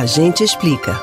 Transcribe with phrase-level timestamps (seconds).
[0.00, 0.98] A gente explica.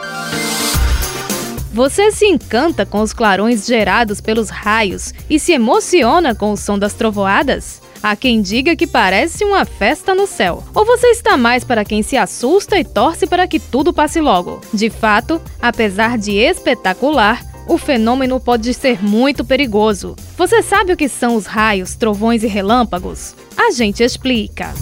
[1.71, 6.79] Você se encanta com os clarões gerados pelos raios e se emociona com o som
[6.79, 7.79] das trovoadas?
[8.02, 10.63] Há quem diga que parece uma festa no céu.
[10.73, 14.62] Ou você está mais para quem se assusta e torce para que tudo passe logo?
[14.74, 20.16] De fato, apesar de espetacular, o fenômeno pode ser muito perigoso.
[20.36, 23.36] Você sabe o que são os raios, trovões e relâmpagos?
[23.55, 24.73] A gente explica.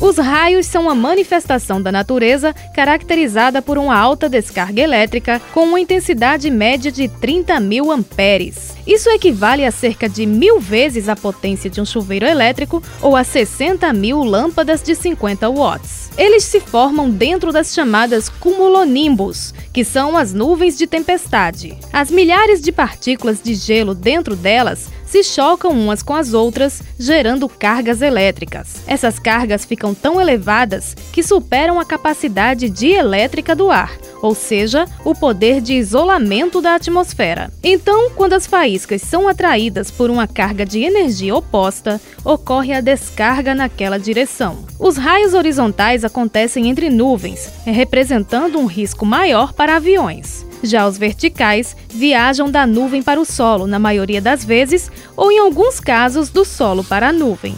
[0.00, 5.80] Os raios são uma manifestação da natureza caracterizada por uma alta descarga elétrica com uma
[5.80, 8.76] intensidade média de 30 mil amperes.
[8.86, 13.24] Isso equivale a cerca de mil vezes a potência de um chuveiro elétrico ou a
[13.24, 16.10] 60 mil lâmpadas de 50 watts.
[16.16, 21.76] Eles se formam dentro das chamadas cumulonimbus, que são as nuvens de tempestade.
[21.92, 27.48] As milhares de partículas de gelo dentro delas se chocam umas com as outras, gerando
[27.48, 28.82] cargas elétricas.
[28.86, 35.14] Essas cargas ficam tão elevadas que superam a capacidade dielétrica do ar, ou seja, o
[35.14, 37.50] poder de isolamento da atmosfera.
[37.62, 43.54] Então, quando as faíscas são atraídas por uma carga de energia oposta, ocorre a descarga
[43.54, 44.58] naquela direção.
[44.78, 50.47] Os raios horizontais acontecem entre nuvens, representando um risco maior para aviões.
[50.62, 55.38] Já os verticais viajam da nuvem para o solo, na maioria das vezes, ou em
[55.38, 57.54] alguns casos, do solo para a nuvem.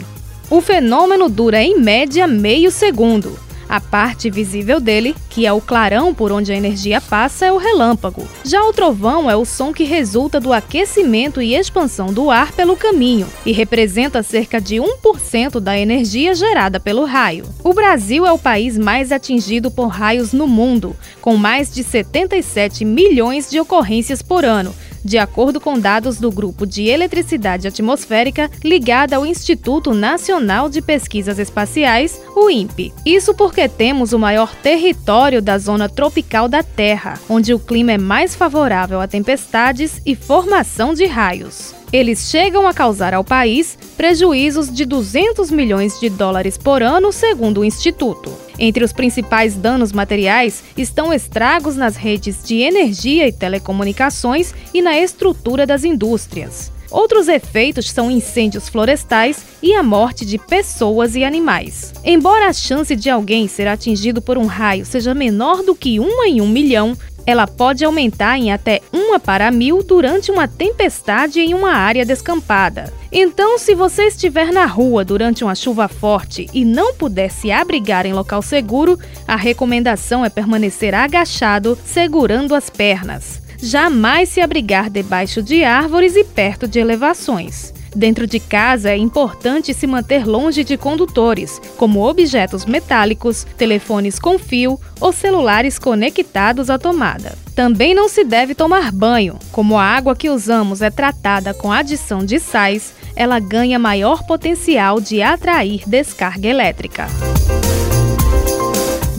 [0.49, 3.39] O fenômeno dura em média meio segundo.
[3.71, 7.57] A parte visível dele, que é o clarão por onde a energia passa, é o
[7.57, 8.27] relâmpago.
[8.43, 12.75] Já o trovão é o som que resulta do aquecimento e expansão do ar pelo
[12.75, 17.45] caminho e representa cerca de 1% da energia gerada pelo raio.
[17.63, 22.83] O Brasil é o país mais atingido por raios no mundo, com mais de 77
[22.83, 29.13] milhões de ocorrências por ano, de acordo com dados do Grupo de Eletricidade Atmosférica ligado
[29.13, 32.93] ao Instituto Nacional de Pesquisas Espaciais, o INPE.
[33.05, 37.97] Isso porque temos o maior território da zona tropical da Terra, onde o clima é
[37.97, 41.73] mais favorável a tempestades e formação de raios.
[41.91, 47.61] Eles chegam a causar ao país prejuízos de 200 milhões de dólares por ano, segundo
[47.61, 48.31] o Instituto.
[48.57, 54.97] Entre os principais danos materiais estão estragos nas redes de energia e telecomunicações e na
[54.97, 56.71] estrutura das indústrias.
[56.91, 61.93] Outros efeitos são incêndios florestais e a morte de pessoas e animais.
[62.03, 66.27] Embora a chance de alguém ser atingido por um raio seja menor do que uma
[66.27, 71.53] em um milhão, ela pode aumentar em até uma para mil durante uma tempestade em
[71.53, 72.91] uma área descampada.
[73.11, 78.05] Então, se você estiver na rua durante uma chuva forte e não puder se abrigar
[78.05, 83.41] em local seguro, a recomendação é permanecer agachado, segurando as pernas.
[83.57, 87.73] Jamais se abrigar debaixo de árvores e perto de elevações.
[87.95, 94.39] Dentro de casa é importante se manter longe de condutores, como objetos metálicos, telefones com
[94.39, 97.37] fio ou celulares conectados à tomada.
[97.53, 99.37] Também não se deve tomar banho.
[99.51, 105.01] Como a água que usamos é tratada com adição de sais, ela ganha maior potencial
[105.01, 107.07] de atrair descarga elétrica.